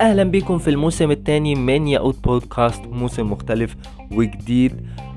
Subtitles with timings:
[0.00, 3.76] أهلا بيكم في الموسم الثاني من ياقوت بودكاست موسم مختلف
[4.12, 4.72] وجديد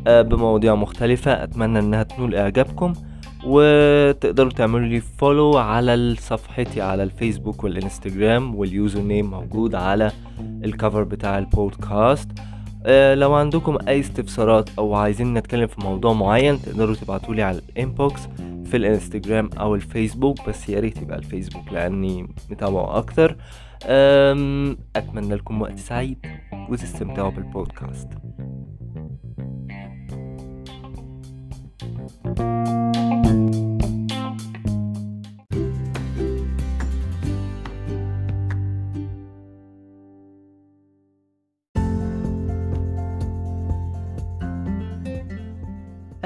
[0.08, 1.44] آه، بمواضيع مختلفة.
[1.44, 2.94] أتمنى إنها تنول إعجابكم
[3.46, 10.12] وتقدروا تعملوا لي follow على صفحتي على الفيسبوك والإنستجرام وال user name موجود على
[10.64, 12.32] ال cover بتاع البودكاست.
[13.16, 17.69] لو عندكم أي استفسارات أو عايزين نتكلم في موضوع معين تقدروا تبعتوا لي على ال
[17.69, 18.22] inbox
[18.66, 23.38] في الإنستجرام أو الفيسبوك بس يا ريت يبقى الفيسبوك لأني متابعه أكتر.
[24.96, 26.18] أتمنى لكم وقت سعيد
[26.70, 28.08] وتستمتعوا بالبودكاست.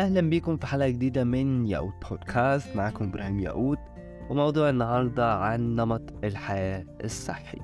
[0.06, 2.76] أهلا بيكم في حلقة جديدة من ياقوت بودكاست.
[2.76, 3.80] معاكم إبراهيم ياقوت
[4.30, 7.58] وموضوع النهارده عن نمط الحياة الصحي.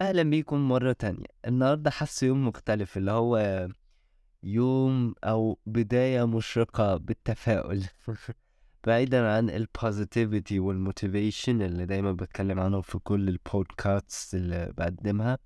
[0.00, 1.26] أهلا بيكم مرة تانية.
[1.46, 3.68] النهارده حاسه يوم مختلف اللي هو
[4.42, 7.84] يوم أو بداية مشرقة بالتفاؤل.
[8.86, 15.38] بعيدا عن ال positivity وال motivation اللي دايما بتكلم عنه في كل البودكاست اللي بقدمها.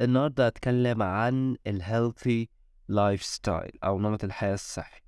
[0.00, 2.48] النهارده هتكلم عن ال
[2.88, 5.00] healthy lifestyle أو نمط الحياة الصحي.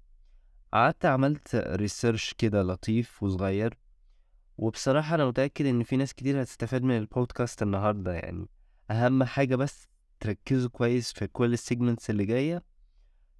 [0.72, 3.78] قعدت عملت research كده لطيف وصغير
[4.58, 8.46] وبصراحة أنا متأكد إن في ناس كتير هتستفاد من البودكاست النهاردة يعني.
[8.90, 9.88] أهم حاجة بس
[10.20, 12.62] تركزوا كويس في كل ال segments اللي جاية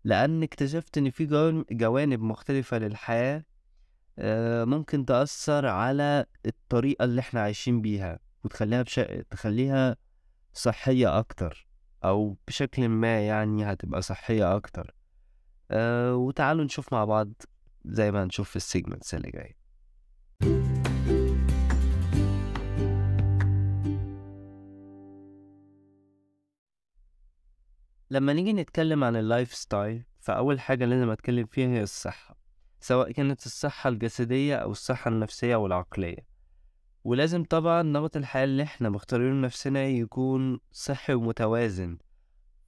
[0.04, 3.44] لأن اكتشفت إن في جوان- جوانب مختلفة للحياة آه،
[4.64, 9.00] ممكن تأثر على الطريقة اللي إحنا عايشين بيها وتخليها بش...
[9.30, 9.96] تخليها
[10.52, 11.66] صحية أكتر
[12.04, 14.94] أو بشكل ما يعني هتبقى صحية أكتر.
[15.70, 17.32] أه وتعالوا نشوف مع بعض
[17.84, 19.56] زي ما هنشوف في ال segments اللي جاي
[28.10, 32.45] لما نيجي نتكلم عن ال lifestyle فأول حاجة لازم أتكلم فيها هي الصحة.
[32.80, 36.36] سواء كانت الصحة الجسدية أو الصحة النفسية والعقلية
[37.04, 41.98] ولازم طبعا نمط الحياة اللي إحنا مختارينه لنفسنا يكون صحي ومتوازن.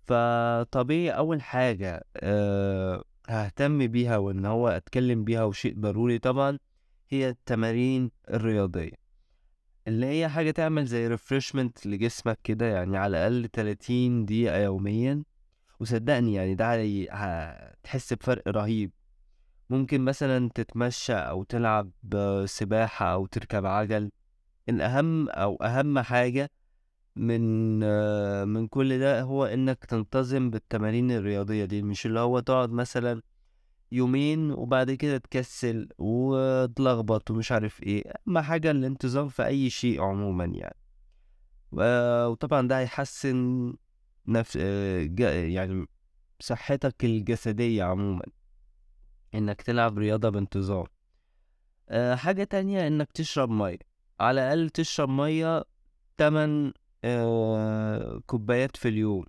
[0.07, 6.59] فطبيعي أول حاجة أه ههتم بيها وإن هو أتكلم بيها وشيء ضروري طبعا
[7.09, 8.93] هي التمارين الرياضية.
[9.89, 15.23] اللي هي حاجة تعمل زي ريفرشمنت لجسمك كده يعني على الأقل 30 دقيقة يوميا.
[15.81, 18.91] وصدقني يعني ده هتحس بفرق رهيب.
[19.71, 21.91] ممكن مثلا تتمشى أو تلعب
[22.47, 24.11] سباحة أو تركب عجل.
[24.69, 26.51] الأهم أو أهم حاجة
[27.17, 27.79] من
[28.49, 31.83] من كل ده هو إنك تنتظم بالتمارين الرياضية دي.
[31.83, 33.23] مش اللي هو تقعد مثلا
[33.93, 38.13] يومين وبعد كده تكسل وتلخبط ومش عارف إيه.
[38.27, 40.77] أهم حاجة الانتظام في أي شيء عموما يعني.
[41.73, 43.73] وطبعا ده هيحسن
[44.27, 45.87] نفس يعني
[46.41, 48.23] صحتك الجسدية عموما.
[49.39, 50.85] إنك تلعب رياضة بانتظام.
[51.89, 53.79] آه، حاجة تانية إنك تشرب مية.
[54.21, 55.65] على الأقل تشرب مية
[56.17, 56.73] تمن
[57.05, 59.25] آه، كوبايات في اليوم.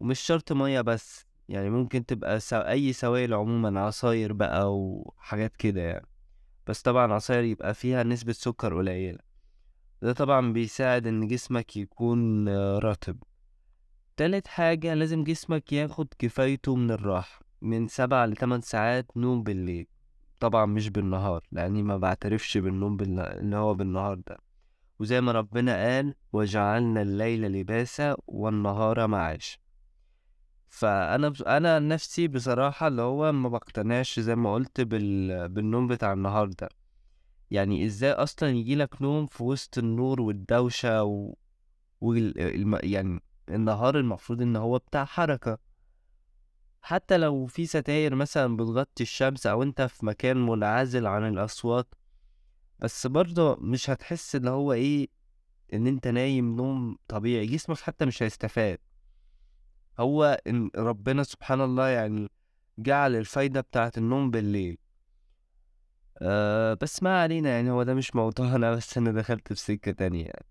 [0.00, 2.56] ومش شرط مية بس يعني ممكن تبقى سو...
[2.56, 6.06] أي سوائل عموما عصاير بقى وحاجات كده يعني.
[6.66, 9.18] بس طبعا عصاير يبقى فيها نسبة سكر قليلة.
[10.02, 13.16] ده طبعا بيساعد إن جسمك يكون آه، رطب.
[14.16, 17.40] تالت حاجة لازم جسمك ياخد كفايته من الراحة.
[17.62, 19.86] من سبع لتمن ساعات نوم بالليل.
[20.40, 23.18] طبعا مش بالنهار لأني ما بعترفش بالنوم بالن...
[23.20, 24.38] اللي هو بالنهار ده.
[24.98, 29.60] وزي ما ربنا قال وجعلنا الليل لباسا والنهار معاش
[30.68, 35.48] فأنا بس أنا نفسي بصراحة اللي هو ما بقتنعش زي ما قلت بال...
[35.48, 36.68] بالنوم بتاع النهار ده.
[37.50, 41.34] يعني إزاي أصلا يجيلك نوم في وسط النور والدوشة و...
[42.00, 42.40] وال...
[42.40, 42.78] الم...
[42.82, 45.58] يعني النهار المفروض إن هو بتاع حركة.
[46.82, 51.94] حتى لو في ستاير مثلا بتغطي الشمس أو أنت في مكان منعزل عن الأصوات
[52.78, 55.08] بس برضه مش هتحس ان هو إيه
[55.74, 58.78] إن أنت نايم نوم طبيعي جسمك حتى مش هيستفاد.
[59.98, 62.30] هو إن ربنا سبحان الله يعني
[62.78, 64.78] جعل الفايدة بتاعت النوم بالليل.
[66.22, 70.24] أه بس ما علينا يعني هو ده مش موضوعنا بس أنا دخلت في سكة تانية
[70.24, 70.46] يعني.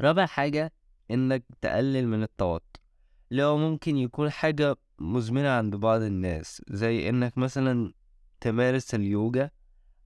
[0.00, 0.72] رابع حاجة
[1.10, 2.80] إنك تقلل من التوتر.
[3.32, 7.92] هو ممكن يكون حاجة مزمنة عند بعض الناس زي إنك مثلا
[8.40, 9.50] تمارس اليوجا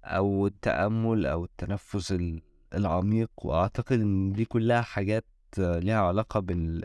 [0.05, 2.43] أو التأمل أو التنفس ال-
[2.75, 5.25] العميق وأعتقد إن دي كلها حاجات
[5.59, 6.85] ليها علاقة بال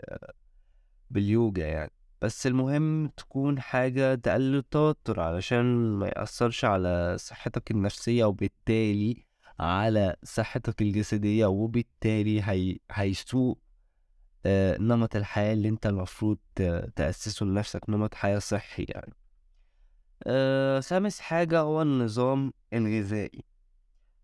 [1.10, 1.90] باليوجا يعني.
[2.22, 5.64] بس المهم تكون حاجة تقلل التوتر علشان
[5.98, 9.24] ما يأثرش على صحتك النفسية وبالتالي
[9.60, 12.78] على صحتك الجسدية وبالتالي هي...
[12.92, 13.58] هيسوء
[14.80, 16.38] نمط الحياة اللي انت المفروض
[16.96, 19.14] تأسسه لنفسك نمط حياة صحي يعني.
[20.26, 23.44] آه، خامس حاجة هو النظام الغذائي.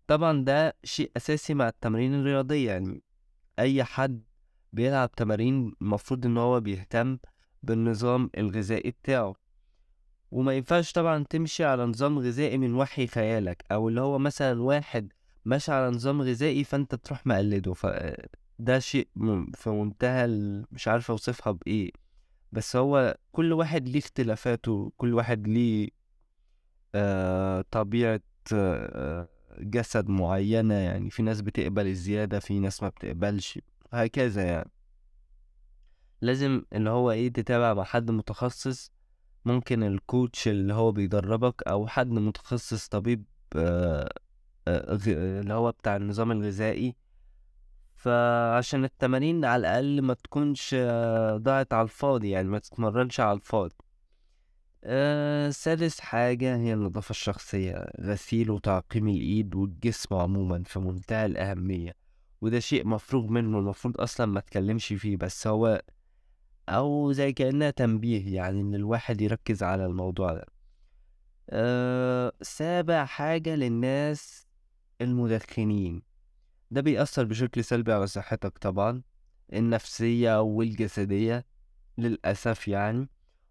[0.07, 3.03] طبعا ده شيء أساسي مع التمارين الرياضية يعني.
[3.59, 4.23] أي حد
[4.73, 7.17] بيلعب تمارين المفروض إن هو بيهتم
[7.63, 9.35] بالنظام الغذائي بتاعه.
[10.31, 15.13] وما ينفعش طبعا تمشي على نظام غذائي من وحي خيالك أو اللي هو مثلا واحد
[15.45, 17.73] ماشي على نظام غذائي فأنت تروح مقلده.
[18.61, 19.07] فده شيء
[19.53, 20.27] في منتهى
[20.71, 21.91] مش عارف أوصفها بإيه
[22.51, 25.89] بس هو كل واحد ليه اختلافاته كل واحد ليه
[26.95, 28.21] آه طبيعة
[28.53, 29.29] آه
[29.59, 33.59] جسد معينة يعني في ناس بتقبل الزيادة في ناس ما بتقبلش
[33.93, 34.71] هكذا يعني.
[36.21, 38.91] لازم اللي هو إيه تتابع مع حد متخصص
[39.45, 43.23] ممكن الكوتش اللي هو بيدربك أو حد متخصص طبيب
[43.55, 44.09] آه
[44.67, 46.95] آه اللي هو بتاع النظام الغذائي
[48.01, 53.75] فعشان التمارين على الأقل ما تكونش آه، ضاعت على الفاضي يعني ما تتمرنش على الفاضي.
[54.83, 61.95] أه سادس حاجة هي النظافة الشخصية غسيل وتعقيم الإيد والجسم عموما في منتهى الأهمية
[62.41, 65.81] وده شيء مفروغ منه المفروض أصلا ما تكلمش فيه بس هو
[66.69, 70.45] أو زي كأنها تنبيه يعني إن الواحد يركز على الموضوع ده.
[71.49, 74.47] أه سابع حاجة للناس
[75.01, 76.10] المدخنين.
[76.71, 79.01] ده بيأثر بشكل سلبي على صحتك طبعا
[79.53, 81.45] النفسية والجسدية
[81.97, 83.09] للأسف يعني.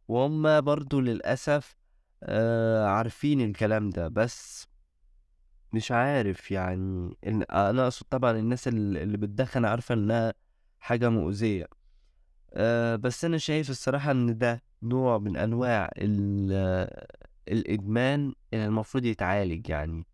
[0.08, 1.76] وهم برضو للأسف
[2.22, 4.66] آه عارفين الكلام ده بس
[5.72, 7.16] مش عارف يعني
[7.52, 10.34] أنا أقصد طبعا الناس ال- اللي بتدخن عارفة إنها
[10.80, 11.66] حاجة مؤذية.
[12.54, 16.88] آه بس أنا شايف الصراحة إن ده نوع من أنواع ال-
[17.48, 20.06] الإدمان اللي المفروض يتعالج يعني.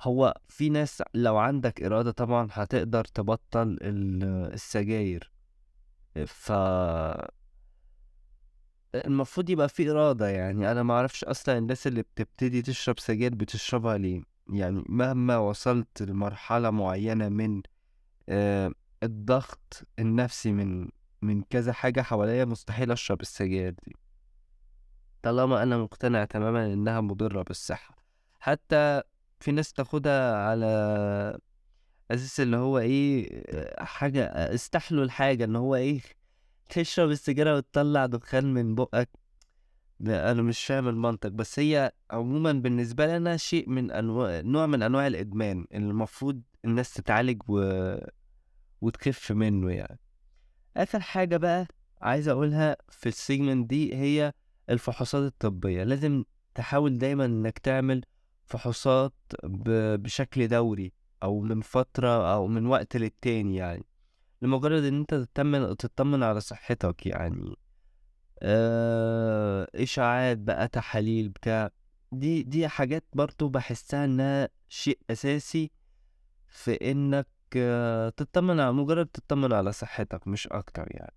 [0.00, 5.32] هو في ناس لو عندك إرادة طبعا هتقدر تبطل ال- السجاير.
[6.26, 6.52] ف
[8.94, 10.70] المفروض يبقى في إرادة يعني.
[10.72, 14.22] أنا معرفش أصلا الناس اللي بتبتدي تشرب سجاير بتشربها ليه.
[14.52, 17.62] يعني مهما وصلت لمرحلة معينة من
[18.28, 18.72] آه
[19.02, 20.88] الضغط النفسي من
[21.22, 23.96] من كذا حاجة حواليا مستحيل أشرب السجاير دي.
[25.22, 27.96] طالما أنا مقتنع تماما إنها مضرة بالصحة.
[28.40, 29.02] حتى
[29.40, 30.66] في ناس تاخدها على
[32.10, 36.00] أساس اللي هو إيه آه، حاجة استحلوا الحاجة إن هو إيه
[36.70, 39.08] تشرب السيجارة وتطلع دخان من بقك.
[40.00, 45.06] أنا مش فاهم المنطق بس هي عموما بالنسبة لنا شيء من أنواع نوع من أنواع
[45.06, 47.94] الإدمان المفروض الناس تتعالج و...
[48.80, 49.98] وتخف منه يعني.
[50.76, 51.66] آخر حاجة بقى
[52.02, 54.32] عايز أقولها في السيجمنت دي هي
[54.70, 55.82] الفحوصات الطبية.
[55.84, 56.24] لازم
[56.54, 58.02] تحاول دايما إنك تعمل
[58.46, 59.12] فحوصات.
[59.44, 63.84] بشكل دوري أو من فترة أو من وقت للتاني يعني
[64.42, 67.56] لمجرد إن أنت تطمن تطمن على صحتك يعني
[68.42, 71.70] آه، إشاعات بقى تحاليل بتاع
[72.12, 75.70] دي دي حاجات برضو بحسها إنها شيء أساسي
[76.48, 77.26] في إنك
[77.56, 81.14] آه، تطمن على مجرد تطمن على صحتك مش أكتر يعني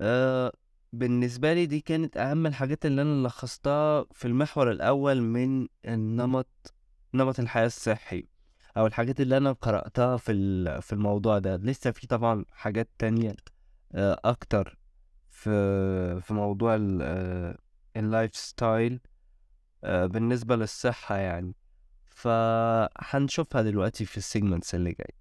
[0.00, 0.52] آه،
[0.92, 6.74] بالنسبة لي دي كانت أهم الحاجات اللي أنا لخصتها في المحور الأول من النمط
[7.14, 8.28] نمط الحياة الصحي
[8.76, 11.56] أو الحاجات اللي أنا قرأتها في ال- في الموضوع ده.
[11.56, 13.36] لسه في طبعا حاجات تانية
[13.94, 14.78] آه، أكتر
[15.30, 15.50] في
[16.20, 17.58] في موضوع ال- آه،
[17.96, 19.00] ال lifestyle
[19.84, 21.54] آه، بالنسبة للصحة يعني.
[22.06, 25.14] فهنشوفها دلوقتي في السيجمنتس اللي جاي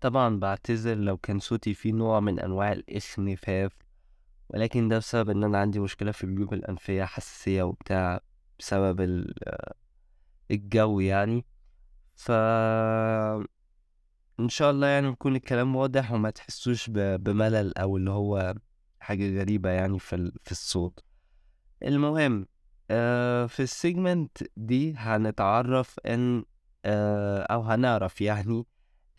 [0.00, 3.72] طبعا بعتذر لو كان صوتي فيه نوع من أنواع الاسنفاف
[4.48, 8.20] ولكن ده بسبب إن أنا عندي مشكلة في الجيوب الأنفية حساسية وبتاع
[8.58, 9.34] بسبب ال-
[10.50, 11.44] الجو يعني.
[12.16, 12.30] ف
[14.40, 18.54] إن شاء الله يعني يكون الكلام واضح وما تحسوش بملل أو اللي هو
[19.00, 21.04] حاجة غريبة يعني في في الصوت.
[21.82, 22.46] المهم
[22.90, 26.44] آه في السيجمنت دي هنتعرف إن
[26.84, 28.64] آه أو هنعرف يعني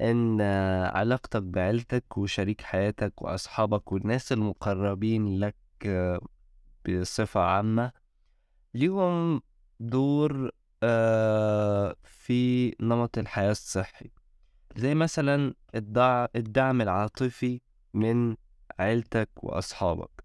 [0.01, 5.55] آه علاقتك بعيلتك وشريك حياتك وأصحابك والناس المقربين لك
[5.85, 6.21] آه
[6.89, 7.91] بصفة عامة
[8.73, 9.41] ليهم
[9.79, 10.51] دور
[10.83, 14.11] آه في نمط الحياة الصحي.
[14.77, 16.25] زي مثلا الدع...
[16.35, 17.61] الدعم العاطفي
[17.93, 18.35] من
[18.79, 20.23] عيلتك وأصحابك.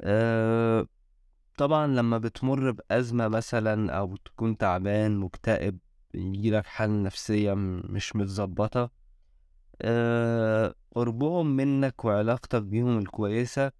[0.00, 0.86] أه...
[1.56, 5.78] طبعا لما بتمر بأزمة مثلا أو تكون تعبان مكتئب
[6.14, 8.90] يجيلك حالة نفسية مش متظبطة.
[9.82, 13.72] آه، قربهم منك وعلاقتك بيهم الكويسة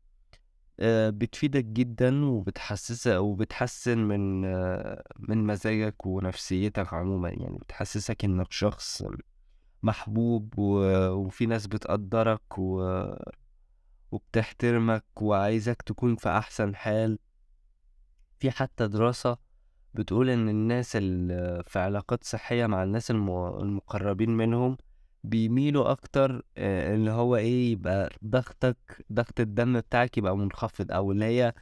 [0.81, 7.29] آه، بتفيدك جدا وبتحسسك وبتحسن من آه، من مزاجك ونفسيتك عموما.
[7.29, 9.05] يعني بتحسسك إنك شخص
[9.83, 13.15] محبوب وفي ناس بتقدرك و-
[14.13, 17.19] وبتحترمك وعايزك تكون في أحسن حال.
[18.39, 19.39] في حتى دراسة
[19.95, 24.77] بتقول إن الناس اللي في علاقات صحية مع الناس الم- المقربين منهم
[25.25, 31.25] بيميلوا أكتر آه، اللي هو إيه يبقى ضغطك ضغط الدم بتاعك يبقى منخفض أو اللي
[31.25, 31.53] هي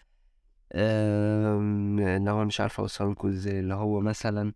[0.75, 4.53] اللي هو مش عارف اوصله لكم إزاي اللي هو مثلا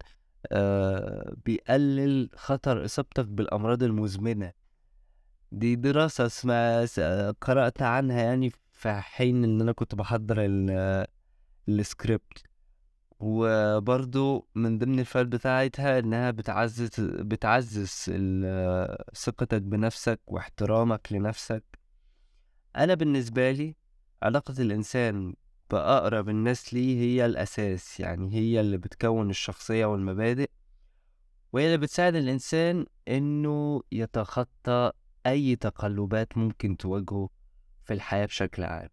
[1.45, 4.53] بيقلل خطر إصابتك بالأمراض المزمنة.
[5.53, 11.07] دي دراسة اسمها قرأت عنها يعني في حين إن أنا كنت بحضر ال-
[11.69, 12.43] السكريبت
[13.21, 21.65] وبرضو من ضمن الفوائد بتاعتها إنها بتعزز بتعزز ال- ثقتك بنفسك واحترامك لنفسك.
[22.77, 23.77] أنا بالنسبة لي
[24.23, 25.35] علاقة الإنسان
[25.71, 30.51] بأقرب الناس ليه هي الأساس يعني هي اللي بتكون الشخصية والمبادئ
[31.53, 34.93] وهي اللي بتساعد الإنسان إنه يتخطى
[35.27, 37.29] أي تقلبات ممكن تواجهه
[37.85, 38.89] في الحياة بشكل عام.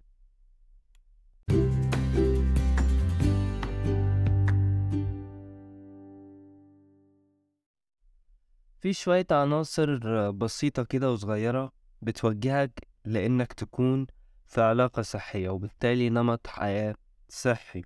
[8.82, 11.72] في شوية عناصر بسيطة كده وصغيرة
[12.02, 14.08] بتوجهك لإنك تكون
[14.46, 16.96] في علاقة صحية وبالتالي نمط حياة
[17.30, 17.82] صحي.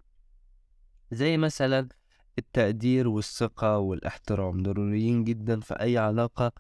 [1.11, 1.89] زي مثلا
[2.37, 6.51] التقدير والثقة والاحترام ضروريين جدا في أي علاقة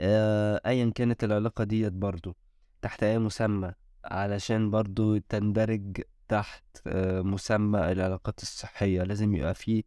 [0.00, 2.36] آه، أيا كانت العلاقة ديت برضو
[2.82, 3.72] تحت أي مسمى
[4.04, 9.02] علشان برضو تندرج تحت آه، مسمى العلاقات الصحية.
[9.02, 9.82] لازم يبقى فيه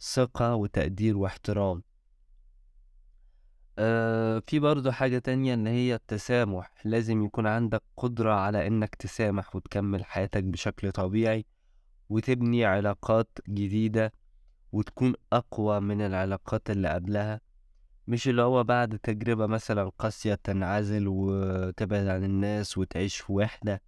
[0.00, 1.82] ثقة وتقدير واحترام.
[3.80, 6.72] آه، في برضو حاجة تانية إن هي التسامح.
[6.84, 11.46] لازم يكون عندك قدرة على إنك تسامح وتكمل حياتك بشكل طبيعي
[12.08, 14.12] وتبني علاقات جديدة
[14.72, 17.40] وتكون أقوى من العلاقات اللي قبلها.
[18.08, 23.82] مش اللي هو بعد تجربة مثلا قاسية تنعزل وتبعد عن الناس وتعيش في وحدة.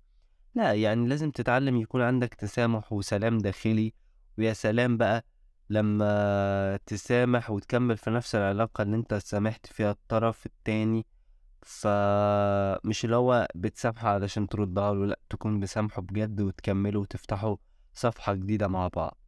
[0.54, 3.94] لا يعني لازم تتعلم يكون عندك تسامح وسلام داخلي.
[4.38, 5.25] ويا سلام بقى
[5.71, 11.07] لما تسامح وتكمل في نفس العلاقة اللي انت سامحت فيها الطرف التاني
[11.62, 17.57] فمش اللي هو بتسامحه علشان تردها له لأ تكون بسامحه بجد وتكملوا وتفتحوا
[17.93, 19.19] صفحة جديدة مع بعض.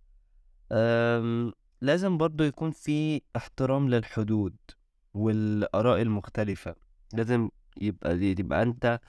[0.72, 4.56] أم، لازم برضو يكون في احترام للحدود
[5.14, 6.74] والآراء المختلفة.
[7.14, 7.48] لازم
[7.80, 9.00] يبقى يبقى أنت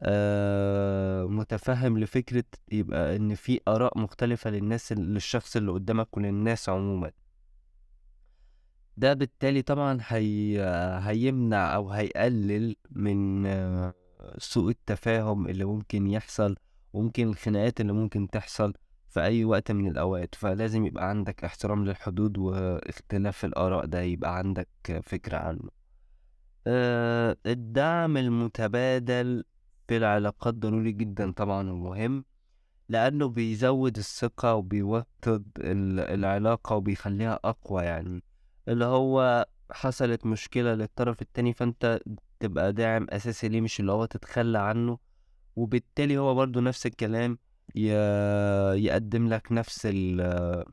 [0.00, 7.10] آه، متفهم لفكرة يبقى إن في آراء مختلفة للناس للشخص اللي قدامك وللناس عموما.
[8.96, 10.60] ده بالتالي طبعا هي
[11.02, 13.42] هيمنع أو هيقلل من
[14.38, 16.56] سوء التفاهم اللي ممكن يحصل
[16.92, 18.74] وممكن الخناقات اللي ممكن تحصل
[19.08, 20.34] في أي وقت من الأوقات.
[20.34, 24.68] فلازم يبقى عندك احترام للحدود واختلاف الآراء ده يبقى عندك
[25.02, 25.68] فكرة عنه.
[26.66, 29.44] آه، الدعم المتبادل
[29.88, 32.24] في العلاقات ضروري جدا طبعا ومهم
[32.88, 38.22] لأنه بيزود الثقة وبيوطد ال- العلاقة وبيخليها أقوى يعني
[38.68, 42.00] اللي هو حصلت مشكلة للطرف التاني فأنت
[42.40, 44.98] تبقى داعم أساسي ليه مش اللي هو تتخلى عنه
[45.56, 47.38] وبالتالي هو برضو نفس الكلام.
[47.74, 50.64] يقدم لك نفس ال-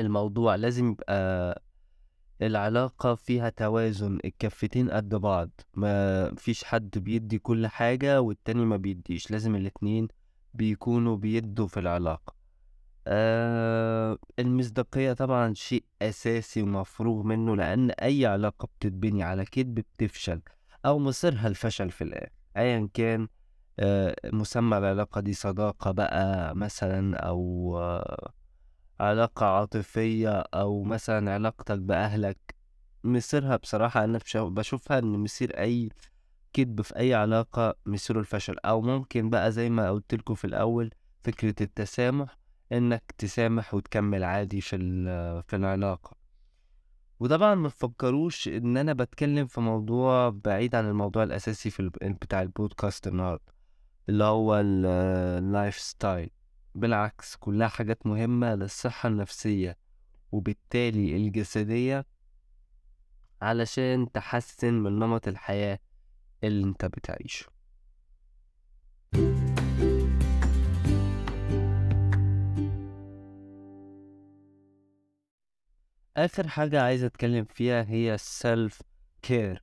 [0.00, 1.62] الموضوع لازم يبقى
[2.42, 9.30] العلاقة فيها توازن الكفتين قد بعض ما فيش حد بيدي كل حاجة والتاني ما بيديش
[9.30, 10.08] لازم الاتنين
[10.54, 12.34] بيكونوا بيدوا في العلاقة.
[13.06, 20.42] آه المصداقية طبعا شيء أساسي ومفروغ منه لأن أي علاقة بتتبني على كذب بتفشل
[20.86, 22.32] أو مصيرها الفشل في الآخر.
[22.56, 23.28] أيا كان
[23.78, 28.32] آه مسمى العلاقة دي صداقة بقى مثلا أو آه
[29.00, 32.54] علاقة عاطفية أو مثلا علاقتك بأهلك؟
[33.04, 35.88] مصيرها بصراحة أنا بش- بشوفها إن مصير أي
[36.52, 40.90] كذب في أي علاقة مصيره الفشل أو ممكن بقى زي ما قلتلكوا في الأول
[41.24, 42.38] فكرة التسامح
[42.72, 44.76] إنك تسامح وتكمل عادي في
[45.48, 46.16] في العلاقة.
[47.20, 53.06] وطبعا ما تفكروش إن أنا بتكلم في موضوع بعيد عن الموضوع الأساسي في بتاع البودكاست
[53.06, 53.52] النهاردة
[54.08, 54.86] اللي هو ال-
[55.38, 56.30] ال lifestyle
[56.74, 59.76] بالعكس كلها حاجات مهمة للصحة النفسية
[60.32, 62.06] وبالتالي الجسدية
[63.42, 65.78] علشان تحسن من نمط الحياة
[66.44, 67.46] اللي انت بتعيشه.
[76.16, 78.82] آخر حاجة عايز أتكلم فيها هي السلف
[79.22, 79.62] كير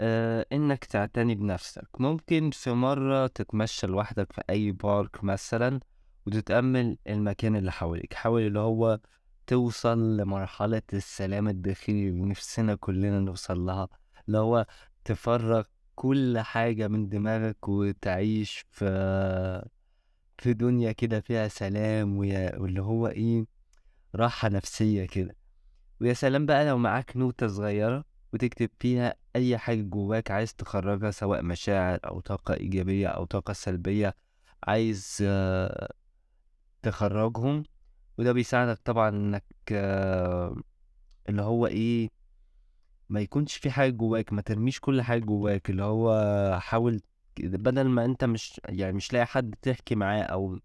[0.00, 1.88] آه إنك تعتني بنفسك.
[2.00, 5.80] ممكن في مرة تتمشى لوحدك في أي بارك مثلا
[6.26, 9.00] وتتأمل المكان اللي حواليك حاول اللي هو
[9.46, 13.88] توصل لمرحلة السلام الداخلي اللي نفسنا كلنا نوصل لها
[14.26, 14.66] اللي هو
[15.04, 15.64] تفرغ
[15.94, 18.84] كل حاجة من دماغك وتعيش في
[20.38, 23.46] في دنيا كده فيها سلام ويا- واللي هو إيه
[24.14, 25.36] راحة نفسية كده.
[26.00, 31.42] ويا سلام بقى لو معاك نوتة صغيرة وتكتب فيها أي حاجة جواك عايز تخرجها سواء
[31.42, 34.14] مشاعر أو طاقة إيجابية أو طاقة سلبية
[34.64, 35.92] عايز آه،
[36.86, 37.62] تخرجهم
[38.18, 40.56] وده بيساعدك طبعا إنك آه،
[41.28, 42.10] اللي هو إيه
[43.08, 47.00] ما يكونش في حاجة جواك ما ترميش كل حاجة جواك اللي هو حاول
[47.40, 50.58] بدل ما أنت مش يعني مش لاقي حد تحكي معاه أو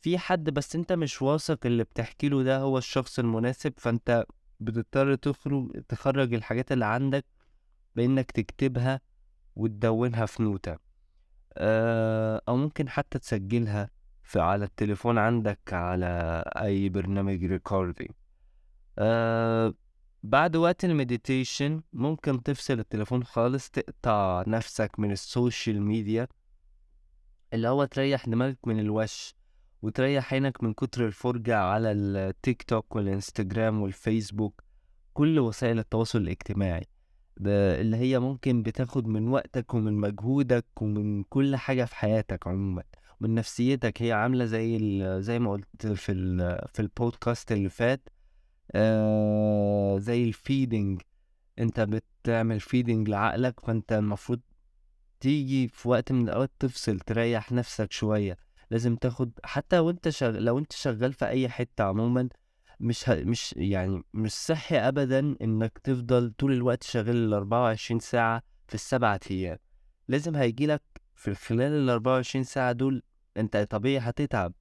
[0.00, 4.24] في حد بس أنت مش واثق اللي بتحكي له ده هو الشخص المناسب فأنت
[4.60, 7.24] بتضطر تخرج تخرج الحاجات اللي عندك
[7.96, 9.00] بإنك تكتبها
[9.56, 10.76] وتدونها في نوتة
[11.56, 13.90] آه، أو ممكن حتى تسجلها.
[14.40, 18.10] على التليفون عندك على أي برنامج recording
[18.98, 19.74] آه
[20.22, 26.28] بعد وقت ال meditation ممكن تفصل التليفون خالص تقطع نفسك من ال social media
[27.52, 29.34] اللي هو تريح دماغك من الوش
[29.82, 34.62] وتريح عينك من كتر الفرجة على التيك توك والانستجرام والفيسبوك
[35.14, 36.86] كل وسائل التواصل الاجتماعي.
[37.36, 42.82] ده اللي هي ممكن بتاخد من وقتك ومن مجهودك ومن كل حاجة في حياتك عموما.
[43.20, 44.78] ومن نفسيتك هي عاملة زي
[45.22, 48.08] زي ما قلت في ال في البودكاست اللي فات
[48.72, 51.02] آه زي ال feeding
[51.58, 54.40] انت بتعمل feeding لعقلك فانت المفروض
[55.20, 58.36] تيجي في وقت من الأوقات تفصل تريح نفسك شوية.
[58.70, 60.30] لازم تاخد حتى وانت شغ...
[60.38, 62.28] لو انت شغال في أي حتة عموما
[62.80, 63.24] مش ه...
[63.24, 69.20] مش يعني مش صحي ابدا إنك تفضل طول الوقت شغال ال 24 ساعة في السبعة
[69.30, 69.58] أيام.
[70.08, 70.82] لازم هيجيلك
[71.22, 73.02] في خلال ال 24 ساعة دول
[73.36, 74.52] أنت طبيعي هتتعب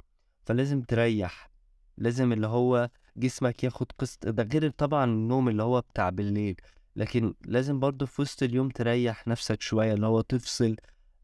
[0.45, 1.49] فلازم تريح
[1.97, 6.55] لازم اللي هو جسمك ياخد قسط ده غير طبعا النوم اللي هو بتاع بالليل
[6.95, 10.75] لكن لازم برضه في وسط اليوم تريح نفسك شوية اللي هو تفصل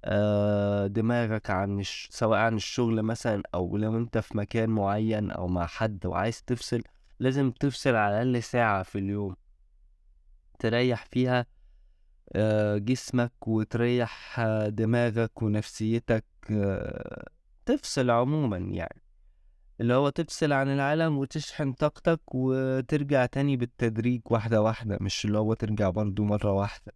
[0.06, 1.82] آه دماغك عن.
[2.10, 6.82] سواء عن الشغل مثلا أو لو أنت في مكان معين أو مع حد وعايز تفصل
[7.20, 9.36] لازم تفصل على الأقل ساعة في اليوم
[10.60, 11.46] تريح فيها
[12.78, 17.28] جسمك وتريح آه، دماغك ونفسيتك آه
[17.66, 19.02] تفصل عموما يعني.
[19.82, 25.54] اللي هو تفصل عن العالم وتشحن طاقتك وترجع تاني بالتدريج واحدة واحدة مش اللي هو
[25.54, 26.94] ترجع برضو مرة واحدة.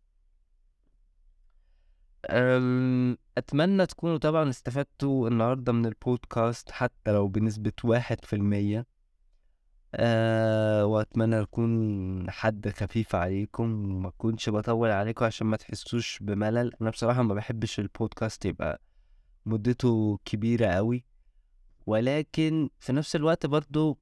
[3.38, 8.86] أتمنى تكونوا طبعا استفدتوا النهاردة من البودكاست حتى لو بنسبة واحد في المية.
[9.96, 16.72] أه وأتمنى أكون حد خفيف عليكم وما أكونش بطول عليكم عشان ما تحسوش بملل.
[16.82, 18.82] أنا بصراحة ما بحبش البودكاست يبقى
[19.46, 21.06] مدته كبيرة قوي
[21.86, 23.98] ولكن في نفس الوقت برضو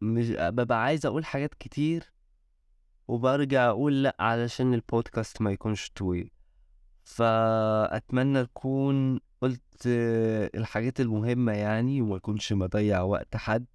[0.00, 2.12] مش ببقى عايز أقول حاجات كتير
[3.08, 6.30] وبرجع أقول لأ علشان البودكاست ما يكونش طويل.
[7.04, 9.62] فأتمنى أكون قلت
[10.54, 13.66] الحاجات المهمة يعني وما أكونش مضيع وقت حد.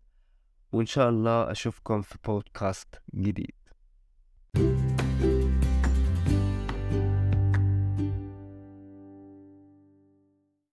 [0.71, 3.61] وإن شاء الله أشوفكم في بودكاست جديد.